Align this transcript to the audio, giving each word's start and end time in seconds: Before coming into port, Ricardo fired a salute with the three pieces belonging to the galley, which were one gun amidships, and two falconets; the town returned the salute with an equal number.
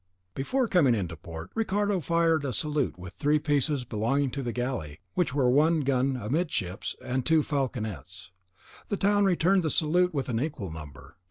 Before 0.33 0.67
coming 0.67 0.95
into 0.95 1.15
port, 1.15 1.51
Ricardo 1.53 1.99
fired 1.99 2.43
a 2.43 2.53
salute 2.53 2.97
with 2.97 3.15
the 3.15 3.19
three 3.21 3.37
pieces 3.37 3.85
belonging 3.85 4.31
to 4.31 4.41
the 4.41 4.51
galley, 4.51 4.99
which 5.13 5.35
were 5.35 5.47
one 5.47 5.81
gun 5.81 6.17
amidships, 6.19 6.95
and 7.03 7.23
two 7.23 7.43
falconets; 7.43 8.31
the 8.87 8.97
town 8.97 9.25
returned 9.25 9.61
the 9.61 9.69
salute 9.69 10.11
with 10.11 10.27
an 10.27 10.39
equal 10.39 10.71
number. 10.71 11.17